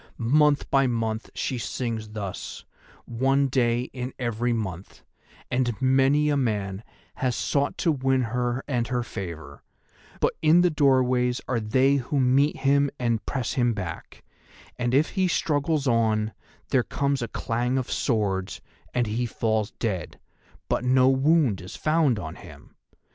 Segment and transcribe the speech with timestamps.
[0.17, 2.65] Month by month she sings thus,
[3.05, 5.03] one day in every month,
[5.51, 6.83] and many a man
[7.17, 9.61] has sought to win her and her favour,
[10.19, 14.23] but in the doorways are they who meet him and press him back;
[14.79, 16.33] and if he still struggles on,
[16.69, 18.59] there comes a clang of swords
[18.95, 20.19] and he falls dead,
[20.67, 22.73] but no wound is found on him.